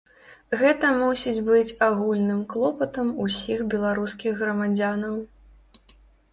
[0.61, 5.15] Гэта мусіць быць агульным клопатам усіх беларускіх грамадзянаў.